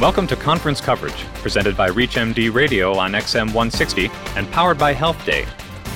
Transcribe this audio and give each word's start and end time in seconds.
Welcome 0.00 0.26
to 0.26 0.34
conference 0.34 0.80
coverage, 0.80 1.24
presented 1.34 1.76
by 1.76 1.88
ReachMD 1.88 2.52
Radio 2.52 2.98
on 2.98 3.12
XM 3.12 3.46
160 3.54 4.10
and 4.34 4.50
powered 4.50 4.76
by 4.76 4.92
Health 4.92 5.24
Day, 5.24 5.44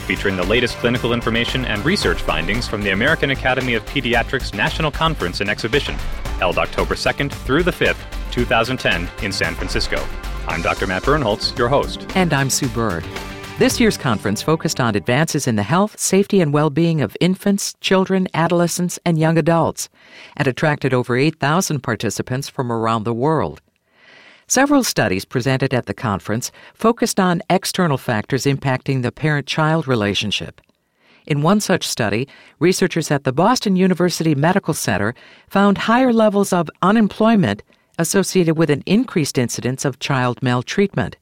featuring 0.07 0.37
the 0.37 0.47
latest 0.47 0.77
clinical 0.77 1.13
information 1.13 1.65
and 1.65 1.85
research 1.85 2.23
findings 2.23 2.69
from 2.69 2.81
the 2.81 2.91
American 2.91 3.33
Academy 3.33 3.75
of 3.75 3.85
Pediatrics 3.87 4.55
National 4.55 4.93
Conference 4.93 5.41
and 5.41 5.51
Exhibition, 5.51 5.97
held 6.39 6.59
October 6.59 6.95
2nd 6.95 7.33
through 7.33 7.65
the 7.65 7.73
5th, 7.73 7.99
2010, 8.31 9.09
in 9.25 9.33
San 9.33 9.57
Francisco. 9.57 10.07
I'm 10.47 10.63
Dr. 10.63 10.87
Matt 10.87 11.03
Birnholz, 11.03 11.59
your 11.59 11.69
host. 11.69 12.07
And 12.15 12.33
I'm 12.33 12.51
Sue 12.51 12.69
Bird. 12.69 13.05
This 13.59 13.81
year's 13.81 13.97
conference 13.97 14.43
focused 14.43 14.79
on 14.79 14.95
advances 14.95 15.49
in 15.49 15.57
the 15.57 15.65
health, 15.65 15.99
safety, 15.99 16.41
and 16.41 16.53
well 16.53 16.71
being 16.71 17.01
of 17.01 17.17
infants, 17.21 17.75
children, 17.81 18.29
adolescents, 18.33 19.01
and 19.05 19.19
young 19.19 19.37
adults, 19.37 19.89
and 20.37 20.47
attracted 20.47 20.95
over 20.95 21.17
8,000 21.17 21.81
participants 21.81 22.49
from 22.49 22.71
around 22.71 23.03
the 23.03 23.13
world. 23.13 23.61
Several 24.51 24.83
studies 24.83 25.27
presented 25.27 25.75
at 25.75 25.85
the 25.85 25.93
conference 25.93 26.51
focused 26.73 27.21
on 27.21 27.43
external 27.51 27.99
factors 27.99 28.45
impacting 28.45 29.03
the 29.03 29.13
parent 29.13 29.47
child 29.47 29.87
relationship. 29.87 30.63
In 31.27 31.43
one 31.43 31.61
such 31.61 31.87
study, 31.87 32.27
researchers 32.59 33.11
at 33.11 33.25
the 33.25 33.33
Boston 33.33 33.77
University 33.77 34.35
Medical 34.35 34.73
Center 34.73 35.15
found 35.51 35.77
higher 35.77 36.15
levels 36.15 36.55
of 36.55 36.71
unemployment 36.81 37.63
associated 37.99 38.57
with 38.57 38.71
an 38.71 38.83
increased 38.87 39.37
incidence 39.37 39.85
of 39.85 39.99
child 39.99 40.43
maltreatment. 40.43 41.19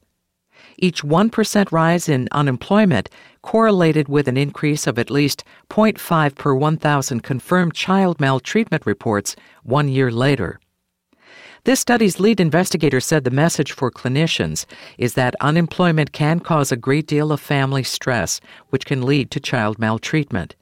Each 0.79 1.03
1% 1.03 1.73
rise 1.73 2.09
in 2.09 2.29
unemployment 2.31 3.11
correlated 3.43 4.09
with 4.09 4.29
an 4.29 4.37
increase 4.37 4.87
of 4.87 5.01
at 5.01 5.11
least 5.11 5.43
0.5 5.69 6.37
per 6.37 6.55
1,000 6.55 7.25
confirmed 7.25 7.75
child 7.75 8.21
maltreatment 8.21 8.87
reports 8.87 9.35
one 9.65 9.89
year 9.89 10.13
later. 10.13 10.61
This 11.67 11.81
study's 11.81 12.21
lead 12.21 12.39
investigator 12.39 13.01
said 13.01 13.25
the 13.25 13.31
message 13.33 13.73
for 13.73 13.91
clinicians 13.91 14.67
is 14.99 15.15
that 15.15 15.35
unemployment 15.41 16.13
can 16.13 16.39
cause 16.39 16.71
a 16.71 16.77
great 16.77 17.09
deal 17.09 17.33
of 17.33 17.41
family 17.41 17.83
stress, 17.83 18.41
which 18.71 18.87
can 18.87 19.03
lead 19.03 19.33
to 19.33 19.41
child 19.41 19.77
maltreatment. 19.77 20.55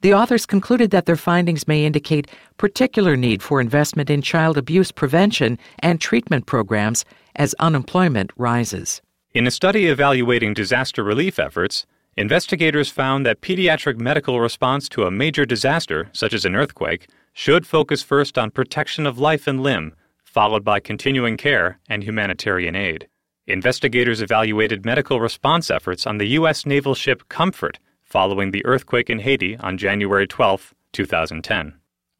The 0.00 0.14
authors 0.14 0.44
concluded 0.44 0.90
that 0.90 1.06
their 1.06 1.14
findings 1.14 1.68
may 1.68 1.84
indicate 1.84 2.28
particular 2.56 3.16
need 3.16 3.40
for 3.40 3.60
investment 3.60 4.10
in 4.10 4.20
child 4.20 4.58
abuse 4.58 4.90
prevention 4.90 5.60
and 5.78 6.00
treatment 6.00 6.46
programs 6.46 7.04
as 7.36 7.54
unemployment 7.60 8.32
rises. 8.36 9.00
In 9.34 9.46
a 9.46 9.50
study 9.52 9.86
evaluating 9.86 10.54
disaster 10.54 11.04
relief 11.04 11.38
efforts, 11.38 11.86
investigators 12.16 12.90
found 12.90 13.24
that 13.26 13.42
pediatric 13.42 14.00
medical 14.00 14.40
response 14.40 14.88
to 14.88 15.04
a 15.04 15.10
major 15.12 15.46
disaster, 15.46 16.10
such 16.12 16.34
as 16.34 16.44
an 16.44 16.56
earthquake, 16.56 17.06
should 17.32 17.64
focus 17.64 18.02
first 18.02 18.36
on 18.36 18.50
protection 18.50 19.06
of 19.06 19.20
life 19.20 19.46
and 19.46 19.62
limb 19.62 19.94
followed 20.32 20.64
by 20.64 20.80
continuing 20.80 21.36
care 21.36 21.78
and 21.90 22.02
humanitarian 22.02 22.74
aid. 22.74 23.06
Investigators 23.46 24.22
evaluated 24.22 24.84
medical 24.84 25.20
response 25.20 25.70
efforts 25.70 26.06
on 26.06 26.16
the 26.16 26.28
U.S. 26.38 26.64
naval 26.64 26.94
ship 26.94 27.28
Comfort 27.28 27.78
following 28.02 28.50
the 28.50 28.64
earthquake 28.64 29.10
in 29.10 29.18
Haiti 29.18 29.58
on 29.58 29.76
January 29.76 30.26
12, 30.26 30.74
2010. 30.92 31.74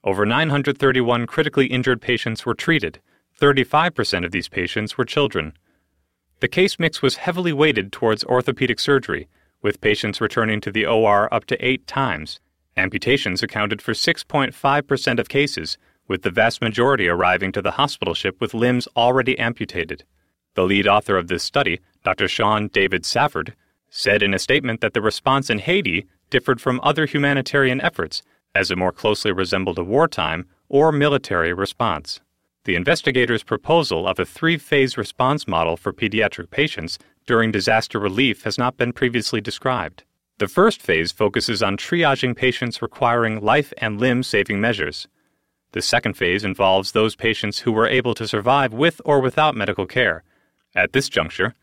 Over 0.04 0.26
931 0.26 1.26
critically 1.26 1.66
injured 1.66 2.02
patients 2.02 2.44
were 2.44 2.54
treated. 2.54 3.00
35% 3.40 4.26
of 4.26 4.30
these 4.30 4.48
patients 4.48 4.98
were 4.98 5.06
children. 5.06 5.54
The 6.40 6.48
case 6.48 6.78
mix 6.78 7.00
was 7.00 7.16
heavily 7.16 7.52
weighted 7.52 7.92
towards 7.92 8.24
orthopedic 8.24 8.78
surgery, 8.78 9.28
with 9.62 9.80
patients 9.80 10.20
returning 10.20 10.60
to 10.62 10.72
the 10.72 10.84
OR 10.84 11.32
up 11.32 11.46
to 11.46 11.64
eight 11.66 11.86
times. 11.86 12.40
Amputations 12.76 13.42
accounted 13.42 13.80
for 13.80 13.92
6.5% 13.92 15.18
of 15.18 15.28
cases, 15.28 15.78
with 16.12 16.20
the 16.20 16.30
vast 16.30 16.60
majority 16.60 17.08
arriving 17.08 17.52
to 17.52 17.62
the 17.62 17.70
hospital 17.70 18.12
ship 18.12 18.38
with 18.38 18.52
limbs 18.52 18.86
already 18.94 19.38
amputated. 19.38 20.04
The 20.54 20.64
lead 20.64 20.86
author 20.86 21.16
of 21.16 21.28
this 21.28 21.42
study, 21.42 21.80
Dr. 22.04 22.28
Sean 22.28 22.68
David 22.68 23.06
Safford, 23.06 23.56
said 23.88 24.22
in 24.22 24.34
a 24.34 24.38
statement 24.38 24.82
that 24.82 24.92
the 24.92 25.00
response 25.00 25.48
in 25.48 25.58
Haiti 25.58 26.04
differed 26.28 26.60
from 26.60 26.80
other 26.82 27.06
humanitarian 27.06 27.80
efforts, 27.80 28.20
as 28.54 28.70
it 28.70 28.76
more 28.76 28.92
closely 28.92 29.32
resembled 29.32 29.78
a 29.78 29.84
wartime 29.84 30.44
or 30.68 30.92
military 30.92 31.54
response. 31.54 32.20
The 32.64 32.76
investigators' 32.76 33.42
proposal 33.42 34.06
of 34.06 34.18
a 34.18 34.26
three 34.26 34.58
phase 34.58 34.98
response 34.98 35.48
model 35.48 35.78
for 35.78 35.94
pediatric 35.94 36.50
patients 36.50 36.98
during 37.26 37.50
disaster 37.52 37.98
relief 37.98 38.42
has 38.42 38.58
not 38.58 38.76
been 38.76 38.92
previously 38.92 39.40
described. 39.40 40.04
The 40.36 40.46
first 40.46 40.82
phase 40.82 41.10
focuses 41.10 41.62
on 41.62 41.78
triaging 41.78 42.36
patients 42.36 42.82
requiring 42.82 43.40
life 43.40 43.72
and 43.78 43.98
limb 43.98 44.22
saving 44.22 44.60
measures. 44.60 45.08
The 45.72 45.82
second 45.82 46.14
phase 46.14 46.44
involves 46.44 46.92
those 46.92 47.16
patients 47.16 47.60
who 47.60 47.72
were 47.72 47.88
able 47.88 48.14
to 48.14 48.28
survive 48.28 48.72
with 48.72 49.00
or 49.04 49.20
without 49.20 49.56
medical 49.56 49.86
care. 49.86 50.22
At 50.74 50.92
this 50.92 51.08
juncture, 51.08 51.54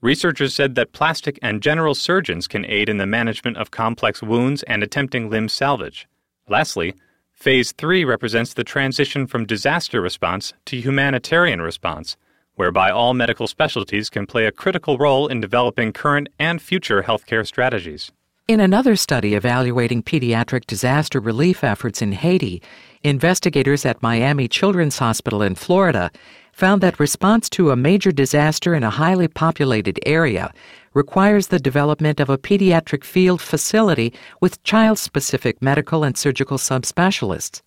researchers 0.00 0.54
said 0.54 0.74
that 0.74 0.92
plastic 0.92 1.38
and 1.42 1.62
general 1.62 1.94
surgeons 1.94 2.48
can 2.48 2.64
aid 2.66 2.88
in 2.88 2.98
the 2.98 3.06
management 3.06 3.56
of 3.56 3.70
complex 3.70 4.22
wounds 4.22 4.62
and 4.64 4.82
attempting 4.82 5.30
limb 5.30 5.48
salvage. 5.48 6.08
Lastly, 6.48 6.94
Phase 7.38 7.70
3 7.70 8.04
represents 8.04 8.52
the 8.52 8.64
transition 8.64 9.24
from 9.28 9.46
disaster 9.46 10.00
response 10.00 10.54
to 10.64 10.80
humanitarian 10.80 11.62
response, 11.62 12.16
whereby 12.56 12.90
all 12.90 13.14
medical 13.14 13.46
specialties 13.46 14.10
can 14.10 14.26
play 14.26 14.44
a 14.44 14.50
critical 14.50 14.98
role 14.98 15.28
in 15.28 15.40
developing 15.40 15.92
current 15.92 16.28
and 16.40 16.60
future 16.60 17.04
healthcare 17.04 17.46
strategies. 17.46 18.10
In 18.48 18.58
another 18.58 18.96
study 18.96 19.34
evaluating 19.34 20.02
pediatric 20.02 20.66
disaster 20.66 21.20
relief 21.20 21.62
efforts 21.62 22.02
in 22.02 22.10
Haiti, 22.10 22.60
investigators 23.02 23.86
at 23.86 24.02
Miami 24.02 24.48
Children's 24.48 24.98
Hospital 24.98 25.42
in 25.42 25.54
Florida 25.54 26.10
found 26.52 26.80
that 26.82 26.98
response 26.98 27.48
to 27.48 27.70
a 27.70 27.76
major 27.76 28.10
disaster 28.10 28.74
in 28.74 28.82
a 28.82 28.90
highly 28.90 29.28
populated 29.28 30.00
area 30.04 30.52
requires 30.92 31.46
the 31.46 31.60
development 31.60 32.18
of 32.18 32.28
a 32.28 32.38
pediatric 32.38 33.04
field 33.04 33.40
facility 33.40 34.12
with 34.40 34.62
child 34.64 34.98
specific 34.98 35.62
medical 35.62 36.02
and 36.02 36.18
surgical 36.18 36.58
subspecialists. 36.58 37.62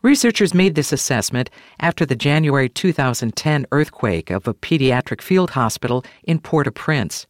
Researchers 0.00 0.54
made 0.54 0.74
this 0.74 0.92
assessment 0.92 1.50
after 1.80 2.06
the 2.06 2.16
January 2.16 2.68
2010 2.68 3.66
earthquake 3.72 4.30
of 4.30 4.46
a 4.46 4.54
pediatric 4.54 5.20
field 5.20 5.50
hospital 5.50 6.04
in 6.22 6.38
Port 6.38 6.68
au 6.68 6.70
Prince. 6.70 7.26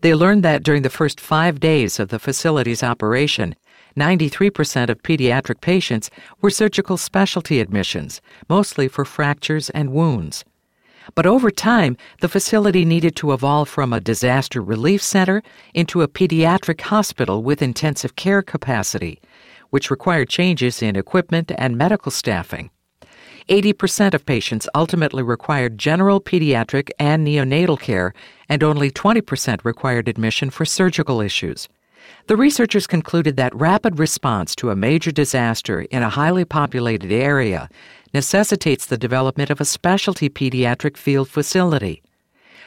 They 0.00 0.14
learned 0.14 0.44
that 0.44 0.62
during 0.62 0.82
the 0.82 0.90
first 0.90 1.20
five 1.20 1.58
days 1.58 1.98
of 1.98 2.08
the 2.08 2.20
facility's 2.20 2.84
operation, 2.84 3.56
93% 3.98 4.88
of 4.88 5.02
pediatric 5.02 5.60
patients 5.60 6.10
were 6.40 6.50
surgical 6.50 6.96
specialty 6.96 7.60
admissions, 7.60 8.20
mostly 8.48 8.88
for 8.88 9.04
fractures 9.04 9.70
and 9.70 9.92
wounds. 9.92 10.44
But 11.14 11.26
over 11.26 11.50
time, 11.50 11.96
the 12.20 12.28
facility 12.28 12.84
needed 12.84 13.16
to 13.16 13.32
evolve 13.32 13.68
from 13.68 13.92
a 13.92 14.00
disaster 14.00 14.60
relief 14.62 15.02
center 15.02 15.42
into 15.74 16.02
a 16.02 16.08
pediatric 16.08 16.80
hospital 16.82 17.42
with 17.42 17.62
intensive 17.62 18.14
care 18.16 18.42
capacity, 18.42 19.20
which 19.70 19.90
required 19.90 20.28
changes 20.28 20.82
in 20.82 20.96
equipment 20.96 21.50
and 21.56 21.76
medical 21.76 22.12
staffing. 22.12 22.70
80% 23.48 24.12
of 24.12 24.26
patients 24.26 24.68
ultimately 24.74 25.22
required 25.22 25.78
general 25.78 26.20
pediatric 26.20 26.90
and 26.98 27.26
neonatal 27.26 27.80
care, 27.80 28.12
and 28.48 28.62
only 28.62 28.90
20% 28.90 29.64
required 29.64 30.06
admission 30.08 30.50
for 30.50 30.66
surgical 30.66 31.22
issues. 31.22 31.68
The 32.28 32.36
researchers 32.36 32.86
concluded 32.86 33.36
that 33.36 33.54
rapid 33.54 33.98
response 33.98 34.54
to 34.56 34.68
a 34.68 34.76
major 34.76 35.10
disaster 35.10 35.80
in 35.80 36.02
a 36.02 36.10
highly 36.10 36.44
populated 36.44 37.10
area 37.10 37.70
necessitates 38.12 38.84
the 38.84 38.98
development 38.98 39.48
of 39.48 39.62
a 39.62 39.64
specialty 39.64 40.28
pediatric 40.28 40.98
field 40.98 41.30
facility. 41.30 42.02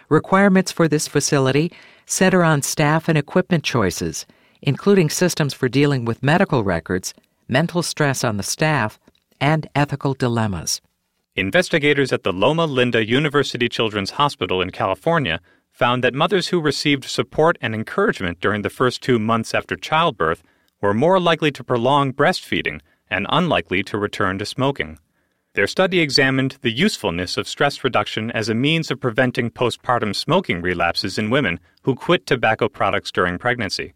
Requirements 0.10 0.72
for 0.72 0.88
this 0.88 1.08
facility 1.08 1.72
center 2.08 2.44
on 2.44 2.64
staff 2.64 3.08
and 3.08 3.20
equipment 3.20 3.64
choices, 3.64 4.26
including 4.64 5.12
systems 5.12 5.54
for 5.54 5.70
dealing 5.70 6.06
with 6.06 6.24
medical 6.24 6.64
records, 6.64 7.14
mental 7.48 7.84
stress 7.84 8.24
on 8.24 8.38
the 8.38 8.44
staff, 8.44 9.00
and 9.40 9.70
ethical 9.76 10.16
dilemmas. 10.16 10.82
Investigators 11.36 12.12
at 12.12 12.24
the 12.24 12.34
Loma 12.34 12.66
Linda 12.66 13.06
University 13.06 13.70
Children's 13.70 14.12
Hospital 14.12 14.60
in 14.60 14.72
California 14.72 15.40
found 15.72 16.04
that 16.04 16.14
mothers 16.14 16.50
who 16.50 16.62
received 16.62 17.06
support 17.06 17.58
and 17.62 17.74
encouragement 17.74 18.40
during 18.40 18.62
the 18.62 18.70
first 18.70 19.02
two 19.02 19.18
months 19.18 19.54
after 19.54 19.76
childbirth 19.76 20.44
were 20.82 20.94
more 20.94 21.20
likely 21.20 21.52
to 21.52 21.64
prolong 21.64 22.14
breastfeeding 22.14 22.82
and 23.10 23.26
unlikely 23.30 23.84
to 23.84 23.98
return 23.98 24.38
to 24.38 24.46
smoking. 24.46 25.00
Their 25.54 25.68
study 25.68 26.00
examined 26.00 26.58
the 26.62 26.72
usefulness 26.72 27.36
of 27.36 27.48
stress 27.48 27.84
reduction 27.84 28.32
as 28.32 28.48
a 28.48 28.56
means 28.56 28.90
of 28.90 29.02
preventing 29.02 29.52
postpartum 29.52 30.16
smoking 30.16 30.62
relapses 30.62 31.18
in 31.18 31.30
women 31.30 31.60
who 31.84 31.94
quit 31.94 32.26
tobacco 32.26 32.70
products 32.70 33.12
during 33.12 33.38
pregnancy. 33.38 33.94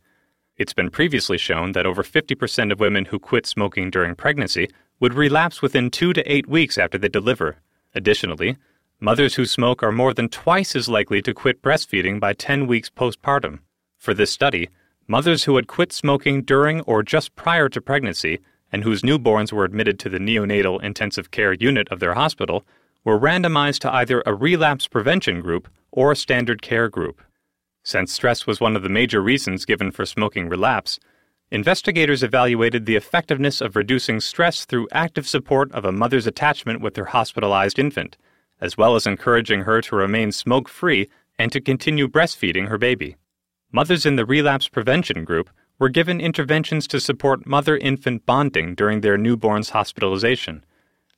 It's 0.57 0.73
been 0.73 0.89
previously 0.89 1.37
shown 1.37 1.71
that 1.71 1.85
over 1.85 2.03
50% 2.03 2.71
of 2.71 2.79
women 2.79 3.05
who 3.05 3.19
quit 3.19 3.45
smoking 3.45 3.89
during 3.89 4.15
pregnancy 4.15 4.69
would 4.99 5.13
relapse 5.13 5.61
within 5.61 5.91
two 5.91 6.13
to 6.13 6.31
eight 6.31 6.47
weeks 6.47 6.77
after 6.77 6.97
they 6.97 7.09
deliver. 7.09 7.57
Additionally, 7.93 8.57
mothers 8.99 9.35
who 9.35 9.45
smoke 9.45 9.83
are 9.83 9.91
more 9.91 10.13
than 10.13 10.29
twice 10.29 10.75
as 10.75 10.87
likely 10.87 11.21
to 11.21 11.33
quit 11.33 11.61
breastfeeding 11.61 12.19
by 12.19 12.33
10 12.33 12.67
weeks 12.67 12.89
postpartum. 12.89 13.59
For 13.97 14.13
this 14.13 14.31
study, 14.31 14.69
mothers 15.07 15.43
who 15.43 15.55
had 15.55 15.67
quit 15.67 15.91
smoking 15.91 16.43
during 16.43 16.81
or 16.81 17.03
just 17.03 17.35
prior 17.35 17.69
to 17.69 17.81
pregnancy 17.81 18.39
and 18.71 18.83
whose 18.83 19.01
newborns 19.01 19.51
were 19.51 19.65
admitted 19.65 19.99
to 19.99 20.09
the 20.09 20.17
neonatal 20.17 20.81
intensive 20.81 21.31
care 21.31 21.53
unit 21.53 21.87
of 21.89 21.99
their 21.99 22.13
hospital 22.13 22.65
were 23.03 23.19
randomized 23.19 23.79
to 23.79 23.93
either 23.93 24.23
a 24.25 24.33
relapse 24.33 24.87
prevention 24.87 25.41
group 25.41 25.69
or 25.91 26.11
a 26.11 26.15
standard 26.15 26.61
care 26.61 26.89
group. 26.89 27.21
Since 27.83 28.11
stress 28.11 28.47
was 28.47 28.59
one 28.59 28.75
of 28.75 28.81
the 28.81 28.89
major 28.89 29.21
reasons 29.21 29.65
given 29.65 29.91
for 29.91 30.05
smoking 30.05 30.49
relapse, 30.49 30.99
investigators 31.51 32.23
evaluated 32.23 32.85
the 32.85 32.95
effectiveness 32.95 33.61
of 33.61 33.75
reducing 33.75 34.19
stress 34.19 34.65
through 34.65 34.87
active 34.91 35.27
support 35.27 35.71
of 35.71 35.85
a 35.85 35.91
mother's 35.91 36.25
attachment 36.25 36.81
with 36.81 36.95
her 36.95 37.05
hospitalized 37.05 37.77
infant, 37.77 38.17
as 38.65 38.75
well 38.75 38.95
as 38.95 39.05
encouraging 39.05 39.61
her 39.61 39.79
to 39.79 39.95
remain 39.95 40.31
smoke 40.31 40.67
free 40.67 41.07
and 41.37 41.51
to 41.51 41.61
continue 41.61 42.07
breastfeeding 42.07 42.67
her 42.67 42.79
baby. 42.79 43.15
Mothers 43.71 44.07
in 44.07 44.15
the 44.15 44.25
relapse 44.25 44.67
prevention 44.67 45.23
group 45.23 45.51
were 45.77 45.89
given 45.89 46.19
interventions 46.19 46.87
to 46.87 46.99
support 46.99 47.45
mother 47.45 47.77
infant 47.77 48.25
bonding 48.25 48.73
during 48.73 49.01
their 49.01 49.19
newborn's 49.19 49.69
hospitalization. 49.69 50.65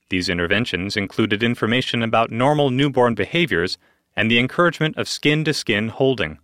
These 0.10 0.28
interventions 0.28 0.98
included 0.98 1.42
information 1.42 2.04
about 2.04 2.32
normal 2.32 2.70
newborn 2.70 3.16
behaviors 3.16 3.78
and 4.14 4.30
the 4.30 4.40
encouragement 4.40 4.98
of 4.98 5.08
skin 5.08 5.46
to 5.46 5.54
skin 5.54 5.88
holding. 5.88 6.40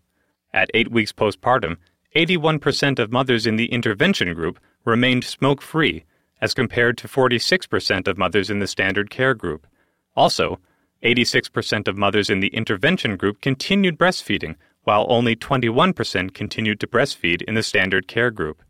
At 0.53 0.71
eight 0.73 0.89
weeks 0.91 1.11
postpartum, 1.11 1.77
81% 2.15 2.99
of 2.99 3.11
mothers 3.11 3.45
in 3.45 3.57
the 3.57 3.65
intervention 3.73 4.33
group 4.33 4.57
remained 4.85 5.25
smoke 5.25 5.61
free, 5.61 6.05
as 6.39 6.53
compared 6.53 6.97
to 6.99 7.09
46% 7.09 8.07
of 8.07 8.17
mothers 8.17 8.49
in 8.49 8.59
the 8.59 8.67
standard 8.67 9.09
care 9.09 9.33
group. 9.33 9.67
Also, 10.15 10.59
86% 11.03 11.87
of 11.87 11.97
mothers 11.97 12.29
in 12.29 12.39
the 12.39 12.47
intervention 12.47 13.17
group 13.17 13.41
continued 13.41 13.97
breastfeeding, 13.97 14.55
while 14.83 15.05
only 15.09 15.35
21% 15.35 16.33
continued 16.33 16.79
to 16.79 16.87
breastfeed 16.87 17.41
in 17.43 17.55
the 17.55 17.63
standard 17.63 18.07
care 18.07 18.31
group. 18.31 18.61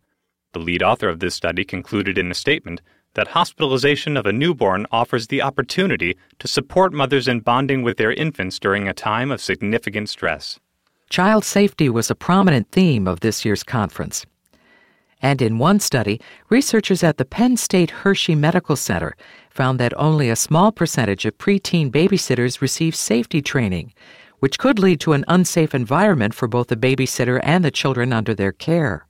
The 0.54 0.60
lead 0.60 0.84
author 0.84 1.10
of 1.10 1.20
this 1.20 1.36
study 1.36 1.64
concluded 1.64 2.18
in 2.18 2.30
a 2.30 2.36
statement 2.36 2.82
that 3.16 3.30
hospitalization 3.30 4.18
of 4.18 4.26
a 4.26 4.34
newborn 4.34 4.88
offers 4.92 5.28
the 5.28 5.42
opportunity 5.42 6.18
to 6.40 6.48
support 6.48 6.94
mothers 6.94 7.28
in 7.28 7.40
bonding 7.40 7.84
with 7.84 7.98
their 7.98 8.14
infants 8.14 8.60
during 8.60 8.88
a 8.88 8.94
time 8.94 9.32
of 9.32 9.42
significant 9.42 10.10
stress. 10.10 10.60
Child 11.10 11.46
safety 11.46 11.90
was 11.90 12.10
a 12.10 12.16
prominent 12.16 12.72
theme 12.72 13.08
of 13.08 13.20
this 13.20 13.46
year's 13.46 13.64
conference. 13.64 14.26
And 15.24 15.42
in 15.42 15.58
one 15.58 15.80
study, 15.80 16.20
researchers 16.50 17.02
at 17.02 17.18
the 17.18 17.24
Penn 17.24 17.56
State 17.56 17.90
Hershey 17.90 18.36
Medical 18.36 18.76
Center 18.76 19.16
found 19.50 19.80
that 19.80 19.98
only 19.98 20.30
a 20.30 20.36
small 20.36 20.74
percentage 20.74 21.26
of 21.26 21.38
preteen 21.38 21.90
babysitters 21.90 22.60
receive 22.60 22.94
safety 22.94 23.42
training, 23.42 23.94
which 24.40 24.60
could 24.60 24.80
lead 24.80 25.00
to 25.00 25.14
an 25.14 25.24
unsafe 25.30 25.74
environment 25.74 26.34
for 26.34 26.50
both 26.50 26.68
the 26.68 26.76
babysitter 26.76 27.40
and 27.42 27.64
the 27.64 27.72
children 27.72 28.12
under 28.12 28.36
their 28.36 28.52
care. 28.52 29.08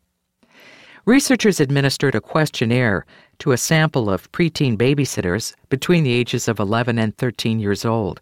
Researchers 1.06 1.60
administered 1.60 2.14
a 2.14 2.22
questionnaire 2.22 3.08
to 3.40 3.52
a 3.52 3.58
sample 3.58 4.08
of 4.08 4.32
preteen 4.32 4.78
babysitters 4.78 5.56
between 5.68 6.04
the 6.04 6.14
ages 6.14 6.48
of 6.48 6.60
11 6.60 7.00
and 7.00 7.18
13 7.18 7.60
years 7.60 7.84
old. 7.84 8.22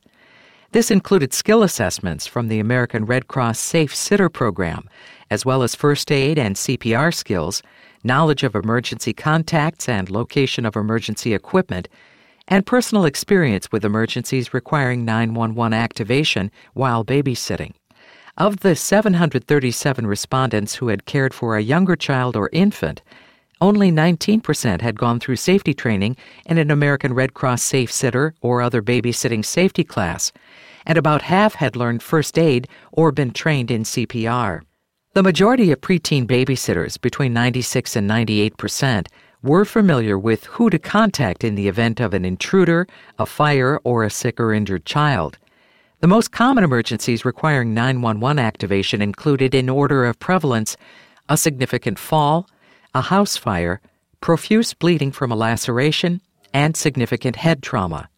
This 0.73 0.89
included 0.89 1.33
skill 1.33 1.63
assessments 1.63 2.25
from 2.25 2.47
the 2.47 2.61
American 2.61 3.03
Red 3.03 3.27
Cross 3.27 3.59
Safe 3.59 3.93
Sitter 3.93 4.29
program, 4.29 4.87
as 5.29 5.45
well 5.45 5.63
as 5.63 5.75
first 5.75 6.09
aid 6.09 6.39
and 6.39 6.55
CPR 6.55 7.13
skills, 7.13 7.61
knowledge 8.05 8.43
of 8.43 8.55
emergency 8.55 9.11
contacts 9.11 9.89
and 9.89 10.09
location 10.09 10.65
of 10.65 10.77
emergency 10.77 11.33
equipment, 11.33 11.89
and 12.47 12.65
personal 12.65 13.03
experience 13.03 13.69
with 13.73 13.83
emergencies 13.83 14.53
requiring 14.53 15.03
911 15.03 15.73
activation 15.73 16.49
while 16.73 17.03
babysitting. 17.03 17.73
Of 18.37 18.61
the 18.61 18.73
737 18.77 20.07
respondents 20.07 20.75
who 20.75 20.87
had 20.87 21.05
cared 21.05 21.33
for 21.33 21.57
a 21.57 21.61
younger 21.61 21.97
child 21.97 22.37
or 22.37 22.49
infant, 22.53 23.01
only 23.61 23.91
19% 23.91 24.81
had 24.81 24.99
gone 24.99 25.19
through 25.19 25.35
safety 25.35 25.73
training 25.73 26.17
in 26.47 26.57
an 26.57 26.71
American 26.71 27.13
Red 27.13 27.35
Cross 27.35 27.61
Safe 27.61 27.91
Sitter 27.91 28.33
or 28.41 28.61
other 28.61 28.81
babysitting 28.81 29.45
safety 29.45 29.83
class, 29.83 30.31
and 30.85 30.97
about 30.97 31.21
half 31.21 31.55
had 31.55 31.75
learned 31.75 32.01
first 32.01 32.37
aid 32.37 32.67
or 32.91 33.11
been 33.11 33.31
trained 33.31 33.69
in 33.69 33.83
CPR. 33.83 34.61
The 35.13 35.23
majority 35.23 35.71
of 35.71 35.81
preteen 35.81 36.25
babysitters, 36.25 36.99
between 36.99 37.33
96 37.33 37.95
and 37.95 38.07
98 38.07 38.57
percent, 38.57 39.09
were 39.43 39.65
familiar 39.65 40.17
with 40.17 40.45
who 40.45 40.69
to 40.69 40.79
contact 40.79 41.43
in 41.43 41.55
the 41.55 41.67
event 41.67 41.99
of 41.99 42.13
an 42.13 42.25
intruder, 42.25 42.87
a 43.19 43.25
fire, 43.25 43.79
or 43.83 44.03
a 44.03 44.09
sick 44.09 44.39
or 44.39 44.53
injured 44.53 44.85
child. 44.85 45.37
The 45.99 46.07
most 46.07 46.31
common 46.31 46.63
emergencies 46.63 47.25
requiring 47.25 47.73
911 47.73 48.39
activation 48.39 49.01
included, 49.01 49.53
in 49.53 49.69
order 49.69 50.05
of 50.05 50.19
prevalence, 50.19 50.77
a 51.29 51.37
significant 51.37 51.99
fall, 51.99 52.47
a 52.93 53.01
house 53.01 53.37
fire, 53.37 53.79
profuse 54.19 54.73
bleeding 54.73 55.11
from 55.11 55.31
a 55.31 55.35
laceration, 55.35 56.21
and 56.53 56.75
significant 56.75 57.37
head 57.37 57.63
trauma. 57.63 58.09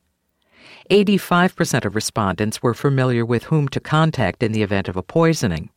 85% 0.90 1.86
of 1.86 1.96
respondents 1.96 2.64
were 2.64 2.74
familiar 2.74 3.26
with 3.26 3.46
whom 3.46 3.68
to 3.70 3.80
contact 3.80 4.42
in 4.42 4.52
the 4.52 4.64
event 4.64 4.88
of 4.88 4.98
a 4.98 5.04
poisoning. 5.04 5.70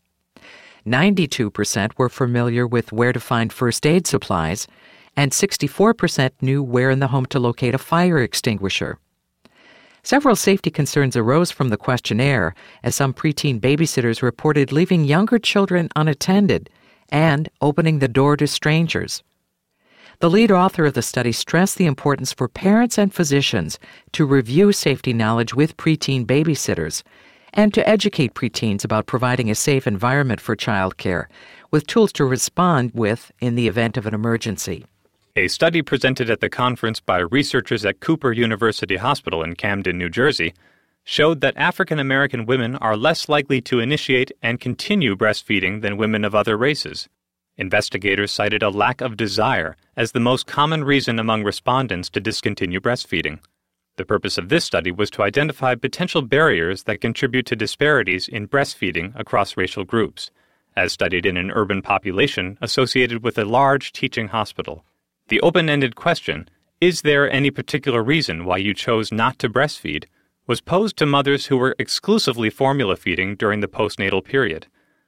92% 0.87 1.93
were 1.98 2.08
familiar 2.08 2.66
with 2.66 2.90
where 2.93 3.12
to 3.12 3.20
find 3.20 3.52
first 3.52 3.87
aid 3.87 4.06
supplies, 4.06 4.66
and 5.16 5.32
64% 5.32 6.31
knew 6.40 6.62
where 6.62 6.90
in 6.90 7.00
the 7.00 7.08
home 7.08 7.26
to 7.26 7.38
locate 7.38 7.75
a 7.75 7.78
fire 7.78 8.19
extinguisher. 8.19 8.98
Several 10.02 10.37
safety 10.37 10.70
concerns 10.70 11.16
arose 11.16 11.50
from 11.50 11.69
the 11.69 11.76
questionnaire, 11.76 12.54
as 12.82 12.94
some 12.94 13.12
preteen 13.12 13.60
babysitters 13.60 14.22
reported 14.22 14.72
leaving 14.72 15.04
younger 15.04 15.38
children 15.38 15.88
unattended 15.96 16.70
and 17.11 17.49
opening 17.61 17.99
the 17.99 18.08
door 18.08 18.37
to 18.37 18.47
strangers. 18.47 19.23
The 20.20 20.31
lead 20.31 20.50
author 20.50 20.87
of 20.87 20.94
the 20.94 21.03
study 21.03 21.32
stressed 21.32 21.76
the 21.76 21.87
importance 21.87 22.32
for 22.32 22.49
parents 22.49 22.97
and 22.97 23.12
physicians 23.12 23.79
to 24.12 24.25
review 24.25 24.73
safety 24.73 25.12
knowledge 25.12 25.53
with 25.53 25.76
preteen 25.76 26.25
babysitters 26.25 27.03
and 27.53 27.73
to 27.75 27.87
educate 27.88 28.35
preteens 28.35 28.85
about 28.85 29.06
providing 29.06 29.50
a 29.50 29.55
safe 29.55 29.87
environment 29.87 30.41
for 30.41 30.56
childcare 30.56 31.26
with 31.70 31.87
tools 31.87 32.12
to 32.12 32.25
respond 32.25 32.93
with 32.94 33.31
in 33.41 33.56
the 33.56 33.69
event 33.69 33.97
of 33.97 34.06
an 34.06 34.14
emergency. 34.14 34.87
A 35.37 35.49
study 35.49 35.82
presented 35.82 36.31
at 36.31 36.41
the 36.41 36.49
conference 36.49 36.99
by 36.99 37.19
researchers 37.19 37.85
at 37.85 38.00
Cooper 38.00 38.32
University 38.32 38.97
Hospital 38.97 39.43
in 39.43 39.55
Camden, 39.55 39.99
New 39.99 40.08
Jersey, 40.08 40.55
showed 41.08 41.41
that 41.41 41.56
African 41.56 42.00
American 42.00 42.47
women 42.47 42.75
are 42.76 42.97
less 42.97 43.29
likely 43.29 43.61
to 43.61 43.79
initiate 43.79 44.32
and 44.43 44.61
continue 44.61 45.14
breastfeeding 45.14 45.81
than 45.81 45.97
women 45.97 46.25
of 46.25 46.35
other 46.35 46.56
races. 46.56 47.08
Investigators 47.56 48.32
cited 48.32 48.61
a 48.61 48.70
lack 48.70 49.00
of 49.00 49.17
desire 49.17 49.76
as 49.97 50.11
the 50.11 50.20
most 50.20 50.47
common 50.47 50.82
reason 50.82 51.20
among 51.20 51.44
respondents 51.44 52.11
to 52.11 52.20
discontinue 52.20 52.81
breastfeeding. 52.81 53.38
The 53.97 54.05
purpose 54.05 54.37
of 54.37 54.49
this 54.49 54.64
study 54.64 54.91
was 54.91 55.08
to 55.10 55.22
identify 55.22 55.77
potential 55.77 56.22
barriers 56.22 56.82
that 56.82 57.01
contribute 57.01 57.46
to 57.46 57.56
disparities 57.56 58.27
in 58.27 58.48
breastfeeding 58.48 59.19
across 59.19 59.56
racial 59.56 59.84
groups, 59.84 60.32
as 60.75 60.93
studied 60.93 61.25
in 61.25 61.36
an 61.36 61.53
urban 61.53 61.82
population 61.82 62.58
associated 62.60 63.22
with 63.22 63.39
a 63.39 63.44
large 63.44 63.93
teaching 63.93 64.27
hospital. 64.29 64.84
The 65.29 65.41
open 65.41 65.70
ended 65.70 65.94
question, 65.94 66.48
Is 66.81 67.03
there 67.03 67.31
any 67.31 67.53
particular 67.53 68.03
reason 68.03 68.44
why 68.44 68.56
you 68.56 68.75
chose 68.75 69.13
not 69.13 69.39
to 69.39 69.48
breastfeed? 69.48 70.06
Was 70.46 70.60
posed 70.60 70.96
to 70.96 71.06
mothers 71.06 71.46
who 71.46 71.56
were 71.56 71.74
exclusively 71.79 72.50
formula 72.50 72.96
feeding 72.96 73.34
during 73.34 73.60
the 73.60 73.69
postnatal 73.69 74.24
period. 74.24 74.67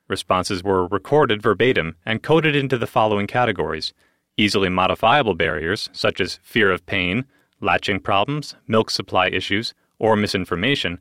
Responses 0.09 0.65
were 0.65 0.87
recorded 0.87 1.43
verbatim 1.43 1.97
and 2.05 2.23
coded 2.23 2.57
into 2.57 2.79
the 2.79 2.87
following 2.87 3.27
categories 3.27 3.93
easily 4.39 4.69
modifiable 4.69 5.35
barriers, 5.35 5.91
such 5.93 6.21
as 6.21 6.39
fear 6.45 6.71
of 6.71 6.87
pain, 6.87 7.25
latching 7.61 7.99
problems, 7.99 8.55
milk 8.69 8.89
supply 8.89 9.27
issues, 9.27 9.75
or 9.99 10.15
misinformation, 10.15 10.99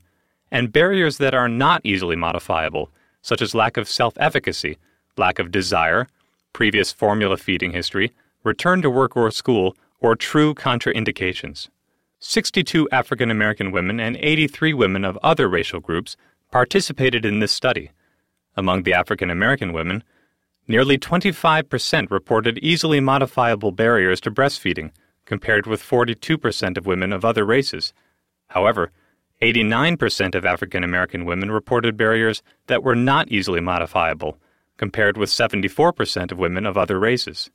and 0.52 0.74
barriers 0.74 1.20
that 1.20 1.36
are 1.36 1.48
not 1.48 1.80
easily 1.84 2.16
modifiable, 2.16 2.90
such 3.22 3.42
as 3.42 3.54
lack 3.54 3.78
of 3.78 3.88
self 3.88 4.16
efficacy, 4.18 4.78
lack 5.18 5.38
of 5.38 5.52
desire, 5.52 6.08
previous 6.52 6.92
formula 6.92 7.38
feeding 7.38 7.72
history, 7.72 8.12
return 8.44 8.82
to 8.82 8.90
work 8.90 9.16
or 9.16 9.30
school, 9.30 9.76
or 10.00 10.16
true 10.16 10.54
contraindications. 10.56 11.70
62 12.20 12.90
African 12.92 13.30
American 13.30 13.72
women 13.72 14.00
and 14.00 14.18
83 14.18 14.74
women 14.74 15.06
of 15.06 15.20
other 15.22 15.48
racial 15.48 15.80
groups 15.80 16.18
participated 16.52 17.26
in 17.26 17.40
this 17.40 17.52
study. 17.52 17.92
Among 18.56 18.84
the 18.84 18.94
African 18.94 19.30
American 19.30 19.72
women, 19.72 20.04
nearly 20.68 20.98
25% 20.98 22.10
reported 22.10 22.58
easily 22.58 23.00
modifiable 23.00 23.72
barriers 23.72 24.20
to 24.22 24.32
breastfeeding 24.32 24.92
compared 25.26 25.68
with 25.68 25.84
42% 25.84 26.78
of 26.78 26.88
women 26.88 27.14
of 27.14 27.24
other 27.24 27.46
races. 27.46 27.94
However, 28.48 28.92
89% 29.42 30.34
of 30.34 30.46
African 30.46 30.84
American 30.84 31.26
women 31.26 31.52
reported 31.52 31.96
barriers 31.98 32.42
that 32.66 32.82
were 32.82 32.96
not 32.96 33.30
easily 33.30 33.60
modifiable, 33.60 34.40
compared 34.78 35.18
with 35.18 35.30
74% 35.30 36.32
of 36.32 36.40
women 36.40 36.66
of 36.66 36.78
other 36.78 36.98
races. 36.98 37.52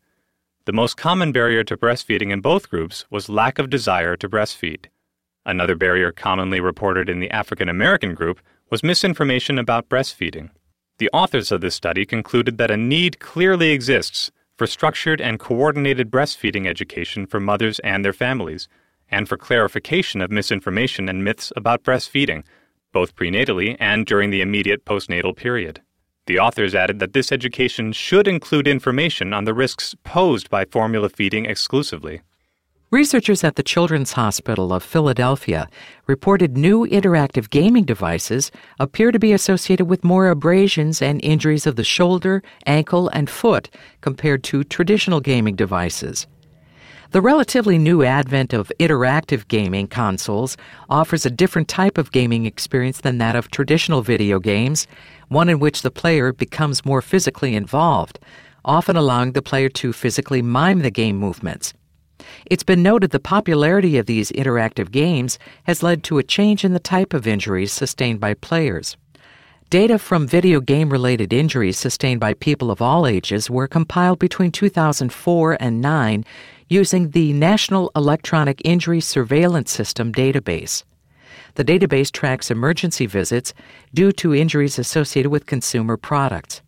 The 0.65 0.73
most 0.73 0.97
common 0.97 1.33
barrier 1.33 1.65
to 1.65 1.77
breastfeeding 1.77 2.31
in 2.31 2.41
both 2.41 2.71
groups 2.71 3.05
was 3.11 3.29
lack 3.29 3.59
of 3.59 3.69
desire 3.69 4.15
to 4.17 4.29
breastfeed. 4.29 4.87
Another 5.45 5.75
barrier 5.75 6.13
commonly 6.13 6.61
reported 6.61 7.09
in 7.09 7.19
the 7.19 7.31
African 7.33 7.69
American 7.69 8.15
group 8.15 8.41
was 8.71 8.85
misinformation 8.85 9.59
about 9.59 9.89
breastfeeding. 9.89 10.51
The 10.99 11.11
authors 11.13 11.51
of 11.51 11.63
this 11.63 11.75
study 11.75 12.07
concluded 12.07 12.59
that 12.59 12.71
a 12.71 12.77
need 12.77 13.19
clearly 13.19 13.71
exists 13.71 14.31
for 14.57 14.69
structured 14.69 15.21
and 15.21 15.41
coordinated 15.41 16.13
breastfeeding 16.13 16.69
education 16.69 17.27
for 17.27 17.41
mothers 17.41 17.81
and 17.81 18.05
their 18.05 18.13
families, 18.13 18.69
and 19.11 19.29
for 19.29 19.37
clarification 19.37 20.21
of 20.21 20.31
misinformation 20.31 21.09
and 21.09 21.25
myths 21.25 21.53
about 21.57 21.83
breastfeeding, 21.83 22.45
both 22.93 23.17
prenatally 23.17 23.77
and 23.81 24.07
during 24.07 24.31
the 24.31 24.43
immediate 24.43 24.85
postnatal 24.85 25.35
period. 25.35 25.83
The 26.27 26.39
authors 26.39 26.75
added 26.75 27.01
that 27.01 27.15
this 27.15 27.33
education 27.33 27.93
should 27.93 28.29
include 28.29 28.69
information 28.69 29.33
on 29.33 29.45
the 29.45 29.55
risks 29.55 29.97
posed 30.05 30.49
by 30.49 30.65
formula 30.65 31.09
feeding 31.09 31.47
exclusively. 31.47 32.23
Researchers 32.93 33.43
at 33.43 33.57
the 33.57 33.63
Children's 33.63 34.13
Hospital 34.13 34.73
of 34.73 34.85
Philadelphia 34.85 35.67
reported 36.07 36.57
new 36.59 36.87
interactive 36.87 37.49
gaming 37.49 37.85
devices 37.85 38.53
appear 38.79 39.11
to 39.11 39.19
be 39.19 39.33
associated 39.33 39.87
with 39.87 40.05
more 40.05 40.29
abrasions 40.29 41.01
and 41.01 41.25
injuries 41.25 41.67
of 41.67 41.77
the 41.77 41.85
shoulder, 41.85 42.43
ankle, 42.67 43.09
and 43.09 43.31
foot 43.31 43.71
compared 44.03 44.45
to 44.45 44.63
traditional 44.63 45.21
gaming 45.21 45.57
devices. 45.57 46.27
The 47.13 47.21
relatively 47.21 47.77
new 47.77 48.03
advent 48.03 48.55
of 48.55 48.73
interactive 48.81 49.47
gaming 49.47 49.87
consoles 49.87 50.57
offers 50.89 51.27
a 51.27 51.31
different 51.31 51.69
type 51.69 51.99
of 51.99 52.11
gaming 52.11 52.47
experience 52.47 53.03
than 53.03 53.19
that 53.19 53.37
of 53.37 53.51
traditional 53.51 54.01
video 54.01 54.39
games, 54.39 54.87
one 55.29 55.51
in 55.51 55.59
which 55.59 55.83
the 55.83 55.91
player 55.91 56.33
becomes 56.33 56.87
more 56.87 57.03
physically 57.03 57.55
involved, 57.55 58.19
often 58.65 58.97
allowing 58.97 59.33
the 59.33 59.43
player 59.43 59.69
to 59.69 59.93
physically 59.93 60.41
mime 60.41 60.79
the 60.79 60.91
game 60.91 61.19
movements. 61.19 61.75
It's 62.47 62.63
been 62.63 62.83
noted 62.83 63.11
the 63.11 63.21
popularity 63.21 63.99
of 63.99 64.07
these 64.07 64.33
interactive 64.33 64.91
games 64.91 65.39
has 65.65 65.83
led 65.83 66.03
to 66.05 66.17
a 66.17 66.23
change 66.23 66.65
in 66.65 66.73
the 66.73 66.81
type 66.81 67.13
of 67.13 67.27
injuries 67.27 67.73
sustained 67.73 68.21
by 68.21 68.33
players. 68.33 68.97
Data 69.73 69.99
from 69.99 70.27
video 70.27 70.61
game 70.61 70.91
related 70.91 71.33
injuries 71.33 71.79
sustained 71.79 72.21
by 72.21 72.35
people 72.35 72.71
of 72.71 72.83
all 72.83 73.07
ages 73.07 73.49
were 73.49 73.67
compiled 73.67 74.19
between 74.19 74.53
2004 74.53 75.57
and 75.59 75.81
9 75.81 76.25
using 76.69 77.13
the 77.13 77.33
National 77.33 77.91
Electronic 77.97 78.61
Injury 78.67 79.01
Surveillance 79.01 79.73
System 79.73 80.13
database. 80.13 80.85
The 81.55 81.65
database 81.65 82.13
tracks 82.13 82.51
emergency 82.51 83.07
visits 83.07 83.55
due 83.95 84.13
to 84.13 84.35
injuries 84.35 84.79
associated 84.79 85.31
with 85.31 85.47
consumer 85.47 85.97
products. 85.97 86.61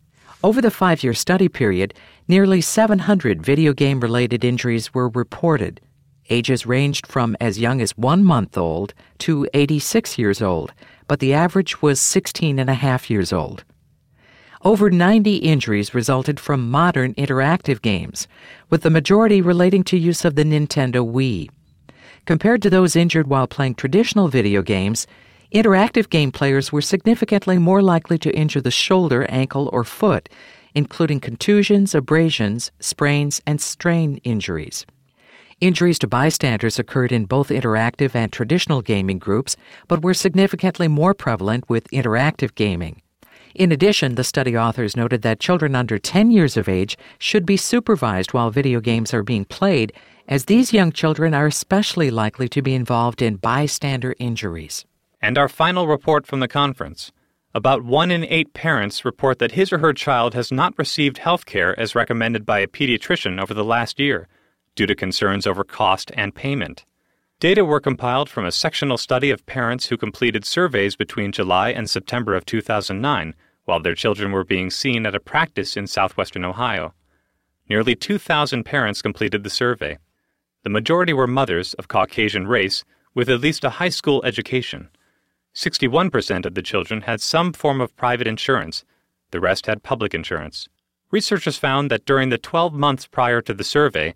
Over 0.43 0.59
the 0.59 0.71
five 0.71 1.03
year 1.03 1.13
study 1.13 1.47
period, 1.47 1.93
nearly 2.27 2.59
700 2.59 3.39
video 3.39 3.73
game 3.73 3.99
related 3.99 4.43
injuries 4.43 4.95
were 4.95 5.09
reported. 5.09 5.79
Ages 6.31 6.65
ranged 6.65 7.05
from 7.05 7.37
as 7.39 7.59
young 7.59 7.81
as 7.81 7.95
one 7.95 8.23
month 8.23 8.57
old 8.57 8.95
to 9.19 9.47
86 9.53 10.17
years 10.17 10.41
old, 10.41 10.73
but 11.07 11.19
the 11.19 11.33
average 11.33 11.81
was 11.81 11.99
16 12.01 12.59
and 12.59 12.69
a 12.69 12.73
half 12.73 13.09
years 13.09 13.31
old. 13.31 13.63
Over 14.63 14.89
90 14.89 15.37
injuries 15.37 15.93
resulted 15.93 16.39
from 16.39 16.71
modern 16.71 17.13
interactive 17.13 17.81
games, 17.81 18.27
with 18.69 18.81
the 18.81 18.89
majority 18.89 19.39
relating 19.41 19.83
to 19.85 19.97
use 19.97 20.25
of 20.25 20.35
the 20.35 20.43
Nintendo 20.43 21.05
Wii. 21.05 21.49
Compared 22.25 22.63
to 22.63 22.71
those 22.71 22.95
injured 22.95 23.27
while 23.27 23.45
playing 23.45 23.75
traditional 23.75 24.27
video 24.27 24.63
games, 24.63 25.05
interactive 25.53 26.09
game 26.09 26.31
players 26.31 26.71
were 26.71 26.81
significantly 26.81 27.59
more 27.59 27.83
likely 27.83 28.17
to 28.17 28.35
injure 28.35 28.61
the 28.61 28.71
shoulder, 28.71 29.27
ankle, 29.29 29.69
or 29.71 29.83
foot, 29.83 30.27
including 30.73 31.19
contusions, 31.19 31.93
abrasions, 31.93 32.71
sprains, 32.79 33.41
and 33.45 33.61
strain 33.61 34.17
injuries. 34.23 34.85
Injuries 35.61 35.99
to 35.99 36.07
bystanders 36.07 36.79
occurred 36.79 37.13
in 37.13 37.23
both 37.23 37.47
interactive 37.47 38.13
and 38.13 38.29
traditional 38.29 38.81
gaming 38.81 39.19
groups, 39.19 39.55
but 39.87 40.03
were 40.03 40.13
significantly 40.13 40.89
more 40.89 41.13
prevalent 41.13 41.69
with 41.69 41.89
interactive 41.91 42.53
gaming. 42.55 43.01
In 43.53 43.71
addition, 43.71 44.15
the 44.15 44.25
study 44.25 44.57
authors 44.57 44.97
noted 44.97 45.21
that 45.21 45.39
children 45.39 45.73
under 45.73 45.97
10 45.97 46.29
years 46.29 46.57
of 46.57 46.67
age 46.67 46.97
should 47.19 47.45
be 47.45 47.55
supervised 47.55 48.33
while 48.33 48.49
video 48.49 48.81
games 48.81 49.13
are 49.13 49.23
being 49.23 49.45
played, 49.45 49.93
as 50.27 50.45
these 50.45 50.73
young 50.73 50.91
children 50.91 51.33
are 51.33 51.47
especially 51.47 52.11
likely 52.11 52.49
to 52.49 52.61
be 52.61 52.75
involved 52.75 53.21
in 53.21 53.37
bystander 53.37 54.13
injuries. 54.19 54.83
And 55.21 55.37
our 55.37 55.47
final 55.47 55.87
report 55.87 56.27
from 56.27 56.41
the 56.41 56.49
conference. 56.49 57.13
About 57.53 57.85
one 57.85 58.11
in 58.11 58.25
eight 58.25 58.53
parents 58.53 59.05
report 59.05 59.39
that 59.39 59.53
his 59.53 59.71
or 59.71 59.77
her 59.77 59.93
child 59.93 60.33
has 60.33 60.51
not 60.51 60.77
received 60.77 61.19
health 61.19 61.45
care 61.45 61.79
as 61.79 61.95
recommended 61.95 62.45
by 62.45 62.59
a 62.59 62.67
pediatrician 62.67 63.41
over 63.41 63.53
the 63.53 63.63
last 63.63 64.01
year, 64.01 64.27
due 64.75 64.85
to 64.85 64.95
concerns 64.95 65.47
over 65.47 65.63
cost 65.63 66.11
and 66.15 66.35
payment. 66.35 66.85
Data 67.39 67.65
were 67.65 67.79
compiled 67.79 68.29
from 68.29 68.45
a 68.45 68.51
sectional 68.51 68.97
study 68.97 69.29
of 69.29 69.45
parents 69.45 69.87
who 69.87 69.97
completed 69.97 70.45
surveys 70.45 70.95
between 70.95 71.31
July 71.31 71.69
and 71.69 71.89
September 71.89 72.33
of 72.33 72.45
2009 72.45 73.33
while 73.65 73.79
their 73.79 73.95
children 73.95 74.31
were 74.31 74.43
being 74.43 74.69
seen 74.69 75.05
at 75.05 75.15
a 75.15 75.19
practice 75.19 75.75
in 75.75 75.87
southwestern 75.87 76.45
Ohio. 76.45 76.93
Nearly 77.67 77.95
2,000 77.95 78.63
parents 78.63 79.01
completed 79.01 79.43
the 79.43 79.49
survey. 79.49 79.97
The 80.63 80.69
majority 80.69 81.13
were 81.13 81.27
mothers 81.27 81.73
of 81.73 81.87
Caucasian 81.87 82.47
race 82.47 82.85
with 83.13 83.29
at 83.29 83.41
least 83.41 83.63
a 83.63 83.71
high 83.71 83.89
school 83.89 84.23
education. 84.23 84.89
61% 85.55 86.45
of 86.45 86.53
the 86.53 86.61
children 86.61 87.01
had 87.01 87.21
some 87.21 87.53
form 87.53 87.81
of 87.81 87.95
private 87.95 88.27
insurance, 88.27 88.83
the 89.31 89.39
rest 89.39 89.65
had 89.65 89.83
public 89.83 90.13
insurance. 90.13 90.67
Researchers 91.11 91.57
found 91.57 91.89
that 91.89 92.05
during 92.05 92.29
the 92.29 92.37
12 92.37 92.73
months 92.73 93.07
prior 93.07 93.41
to 93.41 93.53
the 93.53 93.63
survey, 93.63 94.15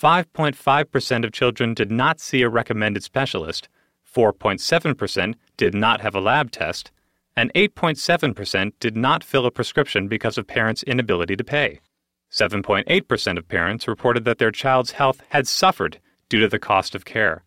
5.5% 0.00 1.24
of 1.24 1.32
children 1.32 1.72
did 1.72 1.90
not 1.90 2.20
see 2.20 2.42
a 2.42 2.50
recommended 2.50 3.02
specialist, 3.02 3.68
4.7% 4.14 5.34
did 5.56 5.74
not 5.74 6.02
have 6.02 6.14
a 6.14 6.20
lab 6.20 6.50
test, 6.50 6.90
and 7.34 7.52
8.7% 7.54 8.72
did 8.78 8.96
not 8.96 9.24
fill 9.24 9.46
a 9.46 9.50
prescription 9.50 10.06
because 10.06 10.36
of 10.36 10.46
parents' 10.46 10.82
inability 10.82 11.34
to 11.36 11.44
pay. 11.44 11.80
7.8% 12.30 13.38
of 13.38 13.48
parents 13.48 13.88
reported 13.88 14.24
that 14.26 14.36
their 14.38 14.50
child's 14.50 14.92
health 14.92 15.22
had 15.30 15.48
suffered 15.48 15.98
due 16.28 16.40
to 16.40 16.48
the 16.48 16.58
cost 16.58 16.94
of 16.94 17.06
care. 17.06 17.42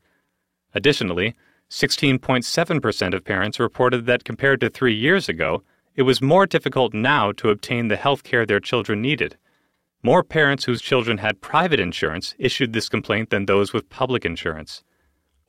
Additionally, 0.74 1.36
16.7% 1.70 3.14
of 3.14 3.24
parents 3.24 3.60
reported 3.60 4.08
that 4.08 4.24
compared 4.24 4.60
to 4.62 4.70
three 4.70 4.96
years 4.96 5.30
ago, 5.30 5.62
it 5.96 6.04
was 6.04 6.22
more 6.22 6.48
difficult 6.48 6.96
now 6.96 7.32
to 7.34 7.50
obtain 7.50 7.90
the 7.90 7.96
health 7.96 8.24
care 8.24 8.46
their 8.46 8.60
children 8.60 9.02
needed. 9.02 9.38
More 10.02 10.24
parents 10.24 10.64
whose 10.64 10.82
children 10.82 11.18
had 11.18 11.42
private 11.42 11.80
insurance 11.80 12.34
issued 12.40 12.72
this 12.72 12.88
complaint 12.88 13.32
than 13.32 13.46
those 13.46 13.74
with 13.74 13.90
public 13.90 14.26
insurance. 14.26 14.82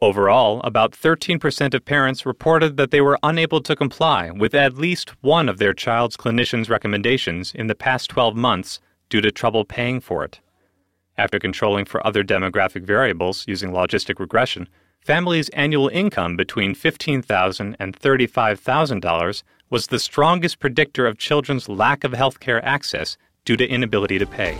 Overall, 0.02 0.60
about 0.64 0.92
13% 0.92 1.72
of 1.72 1.84
parents 1.84 2.26
reported 2.26 2.76
that 2.76 2.90
they 2.90 3.00
were 3.00 3.18
unable 3.22 3.60
to 3.60 3.76
comply 3.76 4.30
with 4.30 4.54
at 4.54 4.76
least 4.76 5.10
one 5.22 5.48
of 5.48 5.58
their 5.58 5.74
child's 5.74 6.16
clinician's 6.16 6.68
recommendations 6.68 7.54
in 7.54 7.68
the 7.68 7.74
past 7.76 8.10
12 8.10 8.34
months 8.34 8.80
due 9.08 9.20
to 9.20 9.30
trouble 9.30 9.64
paying 9.64 10.00
for 10.00 10.24
it. 10.24 10.40
After 11.16 11.38
controlling 11.38 11.84
for 11.84 12.04
other 12.04 12.24
demographic 12.24 12.82
variables 12.82 13.44
using 13.46 13.70
logistic 13.70 14.18
regression, 14.18 14.68
families' 15.04 15.50
annual 15.50 15.88
income 15.88 16.36
between 16.36 16.74
$15,000 16.74 17.76
and 17.78 17.96
$35,000 17.96 19.42
was 19.68 19.86
the 19.86 19.98
strongest 19.98 20.58
predictor 20.58 21.06
of 21.06 21.18
children's 21.18 21.68
lack 21.68 22.02
of 22.02 22.14
health 22.14 22.40
care 22.40 22.64
access 22.64 23.16
due 23.44 23.56
to 23.56 23.66
inability 23.66 24.18
to 24.18 24.26
pay. 24.26 24.58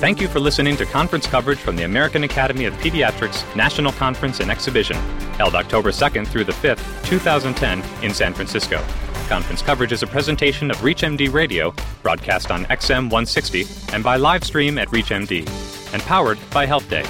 Thank 0.00 0.20
you 0.20 0.28
for 0.28 0.38
listening 0.38 0.76
to 0.76 0.86
conference 0.86 1.26
coverage 1.26 1.58
from 1.58 1.74
the 1.74 1.82
American 1.82 2.22
Academy 2.22 2.66
of 2.66 2.74
Pediatrics 2.74 3.44
National 3.56 3.90
Conference 3.92 4.38
and 4.38 4.50
Exhibition, 4.50 4.96
held 5.36 5.56
October 5.56 5.90
2nd 5.90 6.28
through 6.28 6.44
the 6.44 6.52
5th, 6.52 7.08
2010, 7.08 7.82
in 8.04 8.14
San 8.14 8.32
Francisco. 8.32 8.84
Conference 9.28 9.60
coverage 9.60 9.92
is 9.92 10.02
a 10.02 10.06
presentation 10.06 10.70
of 10.70 10.76
ReachMD 10.78 11.32
Radio, 11.32 11.74
broadcast 12.02 12.50
on 12.50 12.64
XM 12.66 13.10
160 13.10 13.66
and 13.92 14.04
by 14.04 14.16
live 14.16 14.44
stream 14.44 14.78
at 14.78 14.88
ReachMD, 14.88 15.92
and 15.92 16.02
powered 16.02 16.38
by 16.50 16.64
Health 16.64 16.88
Day. 16.88 17.04